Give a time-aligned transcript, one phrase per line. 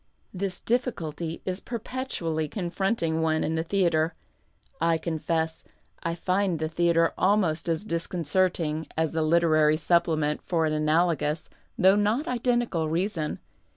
[0.35, 4.15] Tliis difficulty is perpetually confronting one in the theatre.
[4.81, 5.63] I confess,
[6.01, 11.95] I find the theatre almost as disconcerting as the Literary Supplement for an analogous, though
[11.97, 13.37] not identical, reason.